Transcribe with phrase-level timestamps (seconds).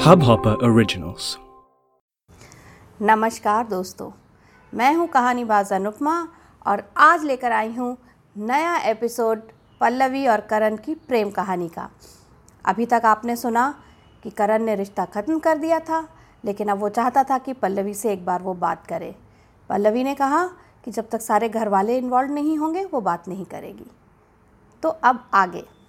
[0.00, 1.36] Hubhopper Originals.
[3.02, 4.10] नमस्कार दोस्तों,
[4.74, 6.28] मैं हूँ कहानीबाज अनुपमा
[6.66, 7.96] और आज लेकर आई हूँ
[8.38, 9.40] नया एपिसोड
[9.80, 11.90] पल्लवी और करण की प्रेम कहानी का।
[12.66, 13.74] अभी तक आपने सुना
[14.22, 16.08] कि करण ने रिश्ता ख़त्म कर दिया था,
[16.44, 19.14] लेकिन अब वो चाहता था कि पल्लवी से एक बार वो बात करे।
[19.70, 20.46] पल्लवी ने कहा
[20.84, 23.90] कि जब तक सारे घर वाले इन्वॉल्व नहीं होंगे, वो बात नहीं करेगी।
[24.82, 25.79] तो अब आगे।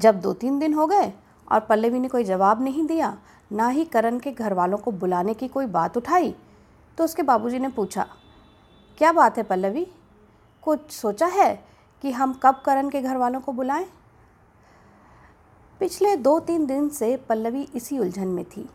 [0.00, 1.12] जब दो तीन दिन हो गए
[1.48, 3.16] और पल्लवी ने कोई जवाब नहीं दिया,
[3.50, 6.34] ना ही करण के घर वालों को बुलाने की कोई बात उठाई
[6.98, 8.06] तो उसके बाबूजी ने पूछा,
[8.98, 9.86] क्या बात है पल्लवी?
[10.62, 11.54] कुछ सोचा है
[12.02, 13.86] कि हम कब करण के घर वालों को बुलाएँ?
[15.80, 18.68] पिछले दो तीन दिन से पल्लवी इसी उलझन में थी,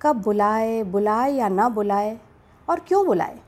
[0.00, 2.18] कब बुलाए बुलाए या ना बुलाए
[2.68, 3.38] और क्यों बुलाए।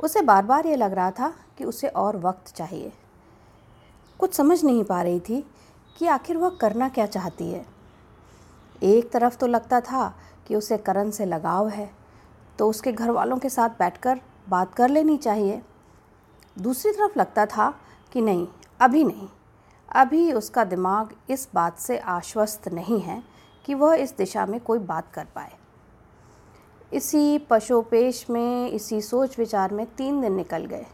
[0.00, 2.92] उसे बार बार ये लग रहा था कि उसे और वक्त चाहिए।
[4.20, 5.44] कुछ समझ नहीं पा रही थी
[5.96, 7.64] कि आखिर वह करना क्या चाहती है?
[8.82, 10.08] एक तरफ़ तो लगता था
[10.46, 11.90] कि उसे करण से लगाव है
[12.58, 15.62] तो उसके घर वालों के साथ बैठकर बात कर लेनी चाहिए।
[16.58, 17.70] दूसरी तरफ़ लगता था
[18.12, 18.46] कि नहीं,
[18.80, 19.28] अभी नहीं।
[19.88, 23.22] अभी उसका दिमाग इस बात से आश्वस्त नहीं है
[23.64, 25.52] कि वह इस दिशा में कोई बात कर पाए।
[26.92, 30.86] इसी पशोपेश में, इसी सोच विचार में तीन दिन निकल गए।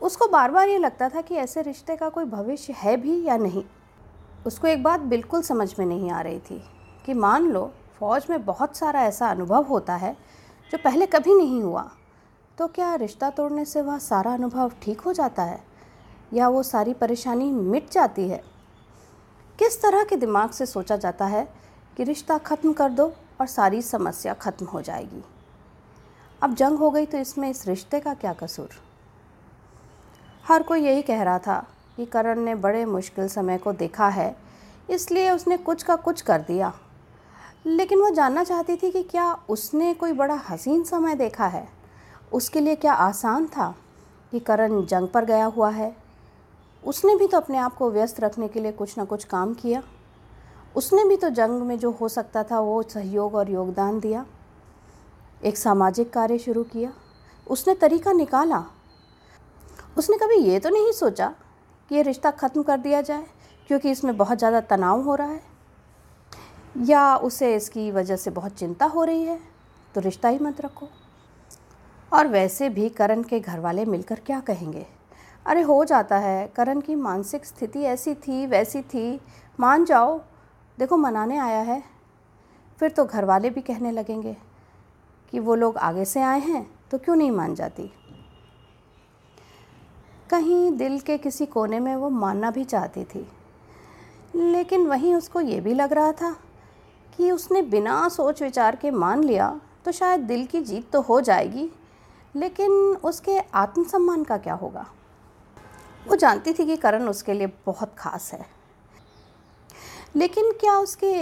[0.00, 3.36] उसको बार बार ये लगता था कि ऐसे रिश्ते का कोई भविष्य है भी या
[3.36, 3.64] नहीं।
[4.46, 6.62] उसको एक बात बिल्कुल समझ में नहीं आ रही थी
[7.06, 10.16] कि मान लो, फ़ौज में बहुत सारा ऐसा अनुभव होता है
[10.72, 11.90] जो पहले कभी नहीं हुआ
[12.58, 15.60] तो क्या रिश्ता तोड़ने से वह सारा अनुभव ठीक हो जाता है?
[16.32, 18.42] या वो सारी परेशानी मिट जाती है?
[19.58, 21.48] किस तरह के दिमाग से सोचा जाता है
[21.96, 25.22] कि रिश्ता ख़त्म कर दो और सारी समस्या ख़त्म हो जाएगी?
[26.42, 28.85] अब जंग हो गई तो इसमें इस रिश्ते का क्या कसूर?
[30.46, 31.58] हर कोई यही कह रहा था
[31.96, 34.36] कि करण ने बड़े मुश्किल समय को देखा है,
[34.90, 36.72] इसलिए उसने कुछ का कुछ कर दिया।
[37.66, 41.66] लेकिन वो जानना चाहती थी कि क्या उसने कोई बड़ा हसीन समय देखा है?
[42.32, 43.74] उसके लिए क्या आसान था
[44.32, 45.94] कि करण जंग पर गया हुआ है?
[46.84, 49.82] उसने भी तो अपने आप को व्यस्त रखने के लिए कुछ ना कुछ काम किया।
[50.76, 54.24] उसने भी तो जंग में जो हो सकता था वो सहयोग और योगदान दिया।
[55.44, 56.92] एक सामाजिक कार्य शुरू किया।
[57.46, 58.64] उसने तरीका निकाला।
[59.96, 61.34] उसने कभी ये तो नहीं सोचा
[61.90, 63.26] कि ये रिश्ता ख़त्म कर दिया जाए,
[63.66, 65.42] क्योंकि इसमें बहुत ज़्यादा तनाव हो रहा है?
[66.76, 69.38] या उसे इसकी वजह से बहुत चिंता हो रही है?
[69.94, 70.88] तो रिश्ता ही मत रखो।
[72.12, 74.86] और वैसे भी करण के घर वाले मिलकर क्या कहेंगे?
[75.46, 79.20] अरे, हो जाता है। करण की मानसिक स्थिति ऐसी थी, वैसी थी।
[79.58, 80.18] मान जाओ।
[80.78, 81.82] देखो, मनाने आया है।
[82.80, 84.36] फिर तो घर वाले भी कहने लगेंगे
[85.32, 87.90] कि वो लोग आगे से आए हैं तो क्यों नहीं मान जाती?
[90.36, 93.26] कहीं दिल के किसी कोने में वो मानना भी चाहती थी।
[94.34, 96.30] लेकिन वहीं उसको ये भी लग रहा था
[97.12, 99.48] कि उसने बिना सोच विचार के मान लिया
[99.84, 101.68] तो शायद दिल की जीत तो हो जाएगी,
[102.34, 102.70] लेकिन
[103.04, 104.84] उसके आत्मसम्मान का क्या होगा?
[106.06, 108.44] वो जानती थी कि करण उसके लिए बहुत ख़ास है।
[110.16, 111.14] लेकिन क्या उसके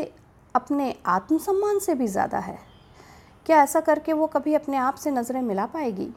[0.54, 2.58] अपने आत्मसम्मान से भी ज़्यादा है?
[3.46, 6.12] क्या ऐसा करके वो कभी अपने आप से नज़रें मिला पाएगी?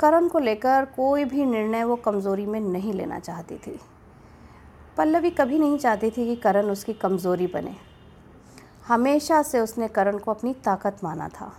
[0.00, 3.80] करण को लेकर कोई भी निर्णय वो कमज़ोरी में नहीं लेना चाहती थी।
[4.96, 7.74] पल्लवी कभी नहीं चाहती थी कि करण उसकी कमज़ोरी बने।
[8.88, 11.52] हमेशा से उसने करण को अपनी ताकत माना था।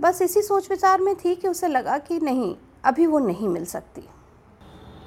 [0.00, 3.64] बस इसी सोच विचार में थी कि उसे लगा कि नहीं, अभी वो नहीं मिल
[3.64, 4.08] सकती।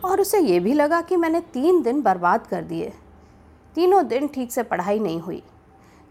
[0.05, 2.93] और उसे ये भी लगा कि मैंने तीन दिन बर्बाद कर दिए।
[3.75, 5.43] तीनों दिन ठीक से पढ़ाई नहीं हुई।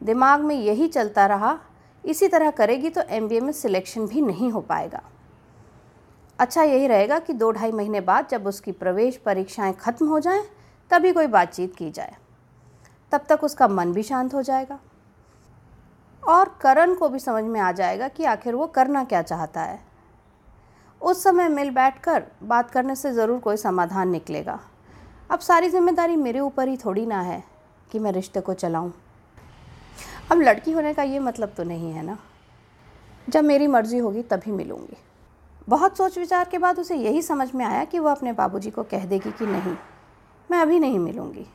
[0.02, 1.58] दिमाग में यही चलता रहा,
[2.04, 5.02] इसी तरह करेगी तो एमबीए में सिलेक्शन भी नहीं हो पाएगा।
[6.38, 10.42] अच्छा यही रहेगा कि दो ढाई महीने बाद जब उसकी प्रवेश परीक्षाएँ ख़त्म हो जाएँ,
[10.90, 12.16] तभी कोई बातचीत की जाए।
[13.12, 14.78] तब तक उसका मन भी शांत हो जाएगा।
[16.22, 19.78] और करण को भी समझ में आ जाएगा कि आखिर वो करना क्या चाहता है।
[21.00, 24.58] उस समय मिल बैठ कर बात करने से ज़रूर कोई समाधान निकलेगा।
[25.30, 27.42] अब सारी ज़िम्मेदारी मेरे ऊपर ही थोड़ी ना है
[27.92, 28.90] कि मैं रिश्ते को चलाऊं।
[30.32, 32.18] अब लड़की होने का ये मतलब तो नहीं है ना?
[33.28, 34.96] जब मेरी मर्ज़ी होगी तभी मिलूँगी।
[35.68, 38.82] बहुत सोच विचार के बाद उसे यही समझ में आया कि वह अपने बाबूजी को
[38.82, 39.74] कह देगी कि नहीं,
[40.50, 41.46] मैं अभी नहीं मिलूँगी।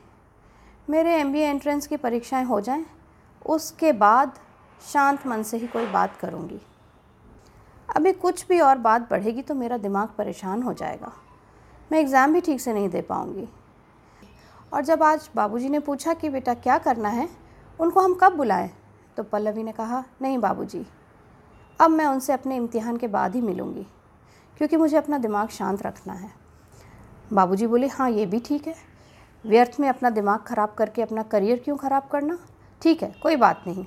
[0.89, 2.85] मेरे एम बी एंट्रेंस की परीक्षाएँ हो जाएँ,
[3.45, 4.39] उसके बाद
[4.81, 6.59] शांत मन से ही कोई बात करूँगी।
[7.89, 11.11] अभी कुछ भी और बात बढ़ेगी तो मेरा दिमाग परेशान हो जाएगा।
[11.91, 13.47] मैं एग्ज़ाम भी ठीक से नहीं दे पाऊँगी।
[14.71, 17.29] और जब आज बाबूजी ने पूछा कि बेटा क्या करना है,
[17.79, 18.69] उनको हम कब बुलाएँ
[19.17, 20.85] तो पल्लवी ने कहा, नहीं बाबूजी,
[21.79, 23.85] अब मैं उनसे अपने इम्तिहान के बाद ही मिलूँगी।
[24.59, 26.29] क्योंकि मुझे अपना दिमाग शांत रखना है।
[27.33, 28.75] बाबूजी बोले हाँ ये भी ठीक है।
[29.45, 32.37] व्यर्थ में अपना दिमाग ख़राब करके अपना करियर क्यों ख़राब करना?
[32.81, 33.85] ठीक है, कोई बात नहीं।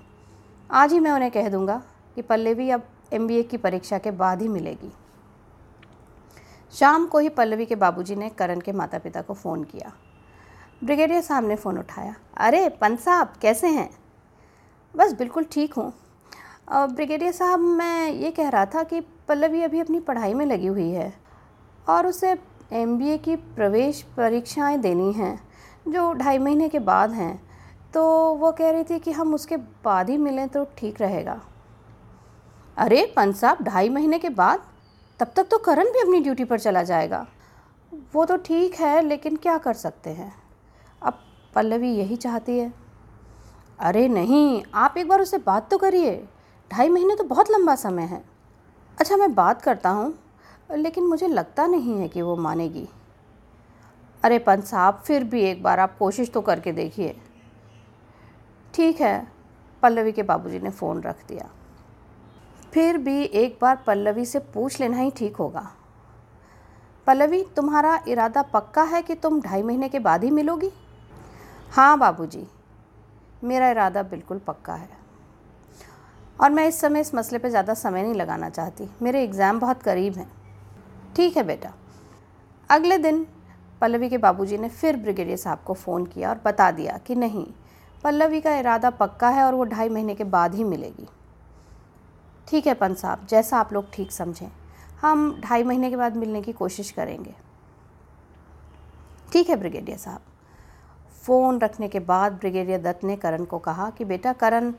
[0.71, 1.83] आज ही मैं उन्हें कह दूँगा
[2.17, 4.93] कि पल्लवी अब एमबीए की परीक्षा के बाद ही मिलेगी।
[6.73, 9.93] शाम को ही पल्लवी के बाबूजी ने करण के माता पिता को फ़ोन किया।
[10.85, 13.91] ब्रिगेडियर साहब ने फ़ोन उठाया। अरे, पंत साहब, कैसे हैं?
[14.95, 15.93] बस बिल्कुल ठीक हूँ।
[16.73, 20.91] ब्रिगेडियर साहब, मैं ये कह रहा था कि पल्लवी अभी अपनी पढ़ाई में लगी हुई
[20.91, 21.15] है
[21.89, 22.37] और उसे
[22.73, 25.49] एमबीए की प्रवेश परीक्षाएँ देनी हैं,
[25.89, 27.53] जो ढाई महीने के बाद हैं।
[27.95, 31.41] तो वो कह रही थी कि हम उसके बाद ही मिलें तो ठीक रहेगा।
[32.77, 34.63] अरे, पंत साहब, ढाई महीने के बाद?
[35.21, 37.27] तब तक तो करण भी अपनी ड्यूटी पर चला जाएगा।
[38.15, 40.35] वो तो ठीक है, लेकिन क्या कर सकते हैं?
[41.03, 41.19] अब
[41.55, 42.73] पल्लवी यही चाहती है।
[43.81, 46.29] अरे नहीं, आप एक बार उससे बात तो करिए।
[46.73, 48.32] ढाई महीने तो बहुत लंबा समय है।
[48.99, 50.15] अच्छा मैं बात करता हूँ,
[50.71, 52.89] लेकिन मुझे लगता नहीं है कि वो मानेगी।
[54.23, 57.17] अरे, पंत साहब, फिर भी एक बार आप कोशिश तो करके देखिए।
[58.75, 59.27] ठीक है,
[59.83, 61.49] पल्लवी के बाबूजी ने फ़ोन रख दिया।
[62.73, 65.71] फिर भी एक बार पल्लवी से पूछ लेना ही ठीक होगा।
[67.07, 70.71] पल्लवी, तुम्हारा इरादा पक्का है कि तुम ढाई महीने के बाद ही मिलोगी?
[71.73, 72.47] हाँ बाबूजी,
[73.45, 75.02] मेरा इरादा बिल्कुल पक्का है।
[76.43, 79.83] और मैं इस समय इस मसले पे ज़्यादा समय नहीं लगाना चाहती। मेरे एग्ज़ाम बहुत
[79.83, 80.31] करीब हैं।
[81.17, 81.73] ठीक है बेटा।
[82.71, 83.27] अगले दिन
[83.81, 87.47] पल्लवी के बाबूजी ने फिर ब्रिगेडियर साहब को फ़ोन किया और बता दिया कि नहीं,
[88.05, 91.09] पल्लवी का इरादा पक्का है और वो ढाई महीने के बाद ही मिलेगी।
[92.49, 94.49] ठीक है पंत साहब, जैसा आप लोग ठीक समझें।
[95.01, 97.35] हम ढाई महीने के बाद मिलने की कोशिश करेंगे।
[99.33, 100.21] ठीक है ब्रिगेडियर साहब।
[101.25, 104.73] फ़ोन रखने के बाद ब्रिगेडियर दत्त ने करण को कहा कि बेटा करण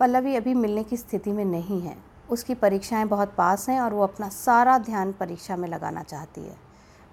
[0.00, 1.96] पल्लवी अभी मिलने की स्थिति में नहीं है।
[2.30, 6.56] उसकी परीक्षाएँ बहुत पास हैं और वो अपना सारा ध्यान परीक्षा में लगाना चाहती है।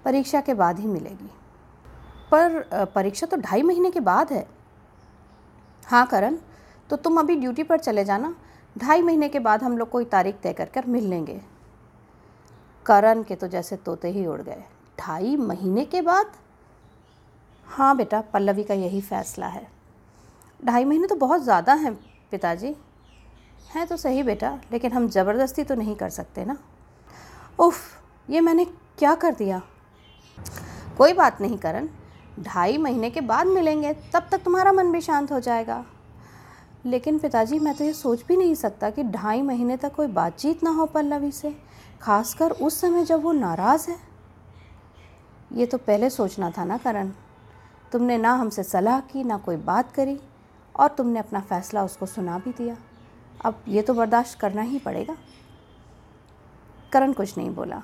[0.04, 1.30] परीक्षा के बाद ही मिलेगी।
[2.32, 4.46] पर परीक्षा तो ढाई महीने के बाद है।
[5.82, 6.36] हाँ करण
[6.90, 8.34] तो तुम अभी ड्यूटी पर चले जाना।
[8.76, 11.40] ढाई महीने के बाद हम लोग कोई तारीख तय कर कर मिल लेंगे।
[12.86, 14.64] करण के तो जैसे तोते ही उड़ गए।
[14.98, 16.32] ढाई महीने के बाद?
[17.68, 19.66] हाँ बेटा, पल्लवी का यही फैसला है।
[20.60, 21.98] ढाई महीने तो बहुत ज़्यादा हैं।
[22.30, 22.74] पिताजी।
[23.74, 26.56] हैं तो सही बेटा, लेकिन हम ज़बरदस्ती तो नहीं कर सकते ना।
[27.58, 27.78] उफ,
[28.28, 28.64] ये मैंने
[28.98, 29.62] क्या कर दिया?
[30.98, 31.88] कोई बात नहीं करण,
[32.40, 35.84] ढाई महीने के बाद मिलेंगे, तब तक तुम्हारा मन भी शांत हो जाएगा।
[36.86, 40.64] लेकिन पिताजी, मैं तो ये सोच भी नहीं सकता कि ढाई महीने तक कोई बातचीत
[40.64, 41.56] ना हो पल्लवी से,
[42.00, 43.96] खासकर उस समय जब वो नाराज़ है।
[45.52, 47.10] ये तो पहले सोचना था ना करण।
[47.92, 50.20] तुमने ना हमसे सलाह की, ना कोई बात करी।
[50.76, 52.76] और तुमने अपना फ़ैसला उसको सुना भी दिया।
[53.40, 55.16] अब ये तो बर्दाश्त करना ही पड़ेगा।
[56.92, 57.82] करण कुछ नहीं बोला,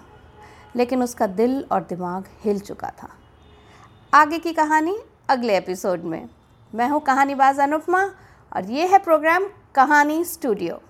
[0.77, 3.09] लेकिन उसका दिल और दिमाग हिल चुका था।
[4.13, 4.97] आगे की कहानी
[5.29, 6.29] अगले एपिसोड में।
[6.73, 8.03] मैं हूँ कहानीबाज अनुपमा
[8.53, 10.81] और ये है प्रोग्राम कहानी स्टूडियो।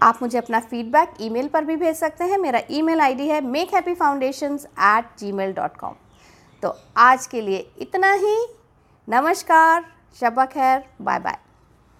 [0.00, 3.74] आप मुझे अपना फीडबैक ईमेल पर भी भेज सकते हैं। मेरा ईमेल आईडी है make
[3.74, 5.94] happy foundation at gmail dot com
[6.62, 8.36] तो आज के लिए इतना ही।
[9.12, 9.84] नमस्कार
[10.20, 11.36] शबा खैर बाय बाय।